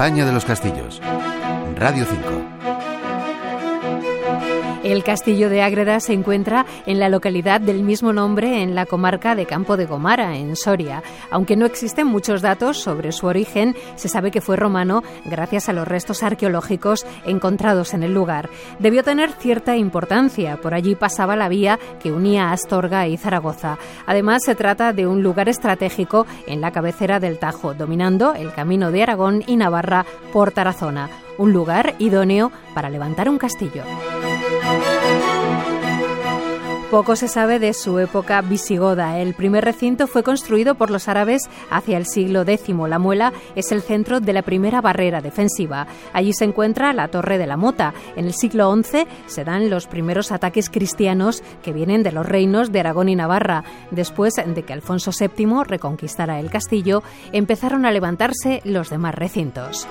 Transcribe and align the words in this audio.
España 0.00 0.24
de 0.24 0.32
los 0.32 0.46
Castillos. 0.46 0.98
Radio 1.76 2.06
5. 2.06 2.39
El 4.82 5.04
castillo 5.04 5.50
de 5.50 5.60
Ágreda 5.60 6.00
se 6.00 6.14
encuentra 6.14 6.64
en 6.86 6.98
la 6.98 7.10
localidad 7.10 7.60
del 7.60 7.82
mismo 7.82 8.14
nombre 8.14 8.62
en 8.62 8.74
la 8.74 8.86
comarca 8.86 9.34
de 9.34 9.44
Campo 9.44 9.76
de 9.76 9.84
Gomara, 9.84 10.38
en 10.38 10.56
Soria. 10.56 11.02
Aunque 11.30 11.54
no 11.54 11.66
existen 11.66 12.06
muchos 12.06 12.40
datos 12.40 12.78
sobre 12.78 13.12
su 13.12 13.26
origen, 13.26 13.76
se 13.96 14.08
sabe 14.08 14.30
que 14.30 14.40
fue 14.40 14.56
romano 14.56 15.02
gracias 15.26 15.68
a 15.68 15.74
los 15.74 15.86
restos 15.86 16.22
arqueológicos 16.22 17.04
encontrados 17.26 17.92
en 17.92 18.04
el 18.04 18.14
lugar. 18.14 18.48
Debió 18.78 19.04
tener 19.04 19.32
cierta 19.32 19.76
importancia, 19.76 20.56
por 20.56 20.72
allí 20.72 20.94
pasaba 20.94 21.36
la 21.36 21.50
vía 21.50 21.78
que 22.02 22.10
unía 22.10 22.50
Astorga 22.50 23.06
y 23.06 23.18
Zaragoza. 23.18 23.76
Además, 24.06 24.44
se 24.44 24.54
trata 24.54 24.94
de 24.94 25.06
un 25.06 25.22
lugar 25.22 25.50
estratégico 25.50 26.26
en 26.46 26.62
la 26.62 26.70
cabecera 26.70 27.20
del 27.20 27.38
Tajo, 27.38 27.74
dominando 27.74 28.32
el 28.32 28.54
camino 28.54 28.90
de 28.90 29.02
Aragón 29.02 29.44
y 29.46 29.56
Navarra 29.56 30.06
por 30.32 30.52
Tarazona 30.52 31.10
un 31.40 31.54
lugar 31.54 31.94
idóneo 31.98 32.52
para 32.74 32.90
levantar 32.90 33.30
un 33.30 33.38
castillo. 33.38 33.82
Poco 36.90 37.14
se 37.14 37.28
sabe 37.28 37.60
de 37.60 37.72
su 37.72 38.00
época 38.00 38.40
visigoda. 38.40 39.20
El 39.20 39.34
primer 39.34 39.64
recinto 39.64 40.08
fue 40.08 40.24
construido 40.24 40.74
por 40.74 40.90
los 40.90 41.06
árabes 41.06 41.48
hacia 41.70 41.96
el 41.96 42.04
siglo 42.04 42.42
X. 42.42 42.74
La 42.88 42.98
muela 42.98 43.32
es 43.54 43.70
el 43.70 43.80
centro 43.80 44.18
de 44.18 44.32
la 44.32 44.42
primera 44.42 44.80
barrera 44.80 45.20
defensiva. 45.20 45.86
Allí 46.12 46.32
se 46.32 46.46
encuentra 46.46 46.92
la 46.92 47.06
Torre 47.06 47.38
de 47.38 47.46
la 47.46 47.56
Mota. 47.56 47.94
En 48.16 48.24
el 48.24 48.34
siglo 48.34 48.74
XI 48.74 49.06
se 49.26 49.44
dan 49.44 49.70
los 49.70 49.86
primeros 49.86 50.32
ataques 50.32 50.68
cristianos 50.68 51.44
que 51.62 51.72
vienen 51.72 52.02
de 52.02 52.10
los 52.10 52.26
reinos 52.26 52.72
de 52.72 52.80
Aragón 52.80 53.08
y 53.08 53.14
Navarra. 53.14 53.62
Después 53.92 54.34
de 54.34 54.62
que 54.64 54.72
Alfonso 54.72 55.12
VII 55.16 55.62
reconquistara 55.64 56.40
el 56.40 56.50
castillo, 56.50 57.04
empezaron 57.30 57.86
a 57.86 57.92
levantarse 57.92 58.62
los 58.64 58.90
demás 58.90 59.14
recintos. 59.14 59.86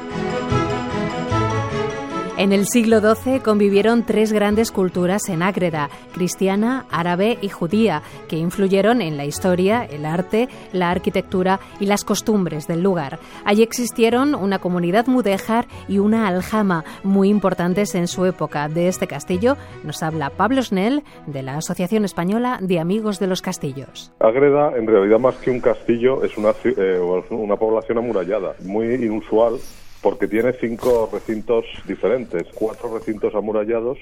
En 2.40 2.54
el 2.54 2.68
siglo 2.68 3.02
XII 3.02 3.42
convivieron 3.42 4.06
tres 4.06 4.32
grandes 4.32 4.72
culturas 4.72 5.28
en 5.28 5.44
Ágreda, 5.44 5.90
cristiana, 6.14 6.86
árabe 6.90 7.38
y 7.42 7.50
judía, 7.50 8.02
que 8.30 8.38
influyeron 8.38 9.02
en 9.02 9.18
la 9.18 9.26
historia, 9.26 9.84
el 9.84 10.06
arte, 10.06 10.48
la 10.72 10.90
arquitectura 10.90 11.60
y 11.82 11.86
las 11.86 12.06
costumbres 12.06 12.66
del 12.66 12.82
lugar. 12.82 13.20
Allí 13.44 13.62
existieron 13.62 14.36
una 14.36 14.60
comunidad 14.60 15.08
mudéjar 15.08 15.68
y 15.90 16.00
una 16.00 16.30
aljama 16.30 16.86
muy 17.04 17.28
importantes 17.28 17.94
en 17.94 18.08
su 18.08 18.26
época. 18.26 18.70
De 18.70 18.88
este 18.88 19.06
castillo 19.06 19.58
nos 19.84 20.02
habla 20.02 20.30
Pablo 20.30 20.64
Snell, 20.64 21.04
de 21.28 21.44
la 21.44 21.58
Asociación 21.58 22.06
Española 22.06 22.58
de 22.62 22.80
Amigos 22.80 23.20
de 23.20 23.28
los 23.28 23.42
Castillos. 23.42 24.14
Ágreda, 24.22 24.78
en 24.78 24.88
realidad 24.88 25.20
más 25.20 25.36
que 25.36 25.52
un 25.52 25.60
castillo, 25.60 26.24
es 26.24 26.38
una, 26.38 26.52
eh, 26.64 27.02
una 27.32 27.58
población 27.58 27.98
amurallada, 27.98 28.56
muy 28.64 28.94
inusual 28.94 29.60
porque 30.02 30.28
tiene 30.28 30.54
cinco 30.54 31.10
recintos 31.12 31.66
diferentes, 31.88 32.48
cuatro 32.54 32.94
recintos 32.94 33.36
amurallados 33.36 33.98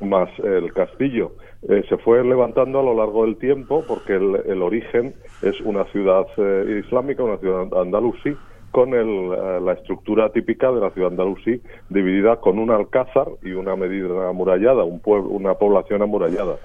más 0.00 0.30
el 0.38 0.72
castillo. 0.72 1.32
Eh, 1.68 1.82
se 1.88 1.98
fue 1.98 2.24
levantando 2.24 2.80
a 2.80 2.82
lo 2.82 2.94
largo 2.94 3.24
del 3.24 3.36
tiempo 3.36 3.84
porque 3.86 4.14
el, 4.14 4.62
origen 4.62 5.14
es 5.42 5.60
una 5.60 5.84
ciudad 5.86 6.26
eh, 6.38 6.82
islámica, 6.84 7.22
una 7.22 7.36
ciudad 7.36 7.66
andalusí, 7.78 8.34
con 8.70 8.94
el, 8.94 9.08
eh, 9.08 9.60
la 9.60 9.72
estructura 9.72 10.30
típica 10.30 10.70
de 10.72 10.80
la 10.80 10.90
ciudad 10.90 11.10
andalusí, 11.10 11.60
dividida 11.88 12.36
con 12.36 12.58
un 12.58 12.70
alcázar 12.70 13.26
y 13.42 13.52
una 13.52 13.76
medida 13.76 14.28
amurallada, 14.28 14.84
un 14.84 15.00
pueblo, 15.00 15.30
una 15.30 15.54
población 15.54 16.02
amurallada. 16.02 16.56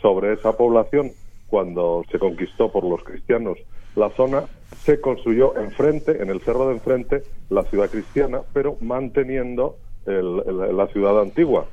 Sobre 0.00 0.32
esa 0.32 0.56
población, 0.56 1.12
cuando 1.48 2.02
se 2.10 2.18
conquistó 2.18 2.70
por 2.70 2.84
los 2.84 3.02
cristianos 3.04 3.58
la 3.94 4.10
zona, 4.10 4.44
se 4.76 5.00
construyó 5.00 5.56
enfrente, 5.56 6.22
en 6.22 6.30
el 6.30 6.40
cerro 6.40 6.68
de 6.68 6.74
enfrente, 6.74 7.22
la 7.50 7.62
ciudad 7.64 7.90
cristiana, 7.90 8.40
pero 8.52 8.76
manteniendo 8.80 9.76
la 10.06 10.86
ciudad 10.88 11.20
antigua. 11.20 11.66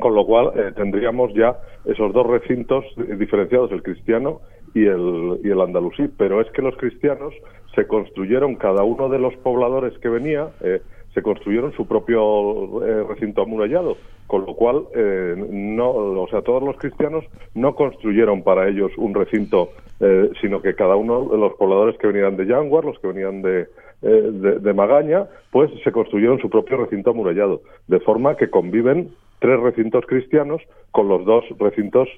Con 0.00 0.14
lo 0.14 0.26
cual 0.26 0.50
eh, 0.56 0.72
tendríamos 0.74 1.32
ya 1.34 1.56
esos 1.84 2.12
dos 2.12 2.26
recintos 2.26 2.84
diferenciados, 3.16 3.70
el 3.70 3.82
cristiano 3.82 4.40
y 4.74 4.86
el, 4.86 5.40
y 5.44 5.50
el 5.50 5.60
andalusí. 5.60 6.08
Pero 6.18 6.40
es 6.40 6.50
que 6.50 6.62
los 6.62 6.76
cristianos 6.76 7.32
se 7.74 7.86
construyeron, 7.86 8.56
cada 8.56 8.82
uno 8.82 9.08
de 9.08 9.20
los 9.20 9.34
pobladores 9.36 9.96
que 9.98 10.08
venía, 10.08 10.48
eh, 10.60 10.80
se 11.14 11.22
construyeron 11.22 11.72
su 11.72 11.86
propio 11.86 12.84
eh, 12.84 13.04
recinto 13.08 13.42
amurallado, 13.42 13.96
con 14.26 14.46
lo 14.46 14.54
cual 14.54 14.84
eh, 14.94 15.34
no, 15.50 15.90
o 15.90 16.28
sea, 16.28 16.42
todos 16.42 16.62
los 16.62 16.76
cristianos 16.76 17.24
no 17.54 17.74
construyeron 17.74 18.42
para 18.42 18.68
ellos 18.68 18.90
un 18.96 19.14
recinto, 19.14 19.70
eh, 20.00 20.30
sino 20.40 20.62
que 20.62 20.74
cada 20.74 20.96
uno 20.96 21.28
de 21.28 21.38
los 21.38 21.54
pobladores 21.54 21.96
que 21.98 22.06
venían 22.06 22.36
de 22.36 22.46
Yanguar, 22.46 22.84
los 22.84 22.98
que 22.98 23.08
venían 23.08 23.42
de, 23.42 23.66
de, 24.00 24.72
Magaña, 24.74 25.26
pues 25.50 25.70
se 25.82 25.92
construyeron 25.92 26.38
su 26.38 26.50
propio 26.50 26.76
recinto 26.76 27.10
amurallado, 27.10 27.62
de 27.86 28.00
forma 28.00 28.36
que 28.36 28.50
conviven 28.50 29.10
tres 29.38 29.60
recintos 29.60 30.04
cristianos 30.06 30.62
con 30.90 31.08
los 31.08 31.24
dos 31.24 31.44
recintos 31.58 32.08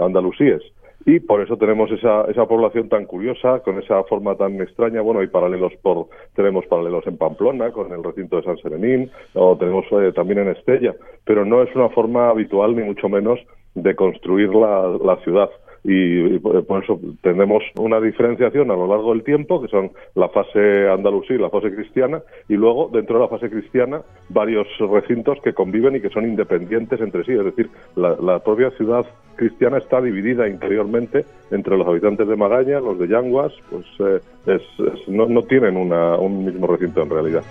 andalusíes 0.00 0.62
y 1.06 1.20
por 1.20 1.42
eso 1.42 1.56
tenemos 1.56 1.90
esa, 1.90 2.22
esa 2.30 2.46
población 2.46 2.88
tan 2.88 3.04
curiosa, 3.04 3.60
con 3.60 3.78
esa 3.78 4.02
forma 4.04 4.36
tan 4.36 4.60
extraña. 4.60 5.02
Bueno, 5.02 5.20
hay 5.20 5.26
paralelos 5.26 5.72
por, 5.82 6.08
tenemos 6.34 6.66
paralelos 6.66 7.06
en 7.06 7.18
Pamplona, 7.18 7.70
con 7.72 7.92
el 7.92 8.02
recinto 8.02 8.36
de 8.36 8.42
San 8.42 8.56
Serenín, 8.58 9.10
o 9.34 9.56
tenemos 9.56 9.84
eh, 9.92 10.12
también 10.14 10.40
en 10.40 10.48
Estella, 10.48 10.94
pero 11.24 11.44
no 11.44 11.62
es 11.62 11.74
una 11.74 11.90
forma 11.90 12.30
habitual, 12.30 12.74
ni 12.74 12.82
mucho 12.82 13.08
menos, 13.08 13.38
de 13.74 13.94
construir 13.94 14.54
la, 14.54 14.98
la 15.02 15.16
ciudad 15.24 15.50
y, 15.84 16.38
por 16.38 16.82
eso 16.82 16.98
tenemos 17.20 17.62
una 17.76 18.00
diferenciación 18.00 18.70
a 18.70 18.74
lo 18.74 18.86
largo 18.86 19.12
del 19.12 19.22
tiempo, 19.22 19.60
que 19.60 19.68
son 19.68 19.90
la 20.14 20.30
fase 20.30 20.88
andalusí 20.88 21.34
y 21.34 21.38
la 21.38 21.50
fase 21.50 21.74
cristiana, 21.74 22.22
y 22.48 22.54
luego 22.54 22.88
dentro 22.90 23.16
de 23.16 23.24
la 23.24 23.28
fase 23.28 23.50
cristiana 23.50 24.00
varios 24.30 24.66
recintos 24.78 25.38
que 25.44 25.52
conviven 25.52 25.96
y 25.96 26.00
que 26.00 26.08
son 26.08 26.24
independientes 26.24 27.00
entre 27.00 27.24
sí, 27.24 27.32
es 27.32 27.44
decir, 27.44 27.68
la, 27.96 28.38
propia 28.42 28.70
ciudad 28.72 29.04
cristiana 29.36 29.78
está 29.78 30.00
dividida 30.00 30.48
interiormente 30.48 31.24
entre 31.50 31.76
los 31.76 31.86
habitantes 31.86 32.26
de 32.26 32.36
Magaña, 32.36 32.80
los 32.80 32.98
de 32.98 33.08
Yanguas, 33.08 33.52
pues 33.70 33.86
eh, 34.00 34.60
no, 35.08 35.26
no, 35.26 35.42
tienen 35.42 35.76
un 35.76 36.44
mismo 36.44 36.66
recinto 36.66 37.02
en 37.02 37.10
realidad. 37.10 37.42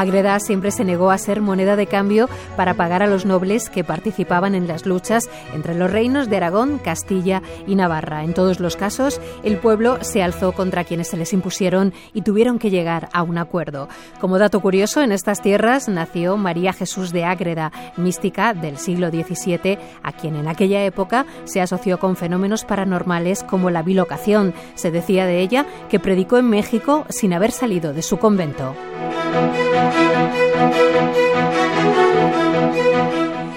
Ágreda 0.00 0.38
siempre 0.40 0.70
se 0.70 0.84
negó 0.84 1.10
a 1.10 1.18
ser 1.18 1.40
moneda 1.40 1.76
de 1.76 1.86
cambio 1.86 2.28
para 2.56 2.74
pagar 2.74 3.02
a 3.02 3.06
los 3.06 3.26
nobles 3.26 3.68
que 3.68 3.84
participaban 3.84 4.54
en 4.54 4.68
las 4.68 4.86
luchas 4.86 5.28
entre 5.54 5.74
los 5.74 5.90
reinos 5.90 6.28
de 6.28 6.36
Aragón, 6.36 6.78
Castilla 6.78 7.42
y 7.66 7.74
Navarra. 7.74 8.22
En 8.22 8.34
todos 8.34 8.60
los 8.60 8.76
casos, 8.76 9.20
el 9.42 9.58
pueblo 9.58 9.98
se 10.02 10.22
alzó 10.22 10.52
contra 10.52 10.84
quienes 10.84 11.08
se 11.08 11.16
les 11.16 11.32
impusieron 11.32 11.92
y 12.14 12.22
tuvieron 12.22 12.58
que 12.58 12.70
llegar 12.70 13.08
a 13.12 13.22
un 13.22 13.38
acuerdo. 13.38 13.88
Como 14.20 14.38
dato 14.38 14.60
curioso, 14.60 15.02
en 15.02 15.12
estas 15.12 15.42
tierras 15.42 15.88
nació 15.88 16.36
María 16.36 16.72
Jesús 16.72 17.12
de 17.12 17.24
Ágreda, 17.24 17.72
mística 17.96 18.54
del 18.54 18.78
siglo 18.78 19.10
XVII, 19.10 19.78
a 20.02 20.12
quien 20.12 20.36
en 20.36 20.48
aquella 20.48 20.84
época 20.84 21.26
se 21.44 21.60
asoció 21.60 21.98
con 21.98 22.16
fenómenos 22.16 22.64
paranormales 22.64 23.42
como 23.42 23.70
la 23.70 23.82
bilocación. 23.82 24.54
Se 24.74 24.90
decía 24.90 25.26
de 25.26 25.40
ella 25.40 25.66
que 25.88 25.98
predicó 25.98 26.38
en 26.38 26.48
México 26.48 27.04
sin 27.08 27.32
haber 27.32 27.50
salido 27.50 27.92
de 27.92 28.02
su 28.02 28.18
convento. 28.18 28.74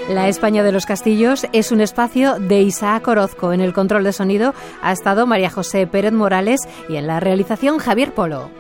La 0.10 0.28
España 0.28 0.62
de 0.62 0.72
los 0.72 0.86
Castillos 0.86 1.48
es 1.54 1.72
un 1.72 1.82
espacio 1.82 2.38
de 2.38 2.62
Isaac 2.62 3.08
Orozco. 3.08 3.54
En 3.54 3.62
el 3.62 3.74
control 3.74 4.04
de 4.04 4.14
sonido 4.14 4.54
ha 4.82 4.92
estado 4.92 5.26
María 5.26 5.50
José 5.50 5.88
Pérez 5.88 6.12
Morales 6.12 6.62
y 6.90 6.98
en 6.98 7.08
la 7.08 7.20
realización 7.20 7.80
Javier 7.80 8.14
Polo. 8.14 8.52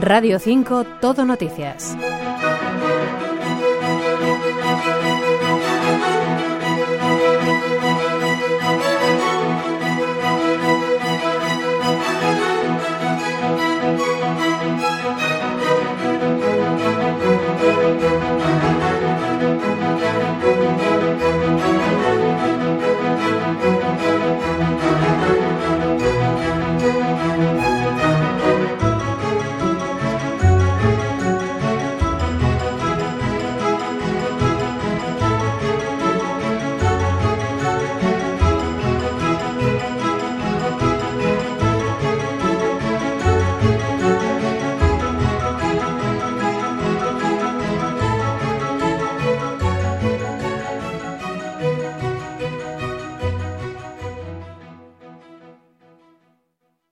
Radio 0.00 0.38
5, 0.38 0.84
Todo 1.00 1.24
Noticias. 1.24 1.96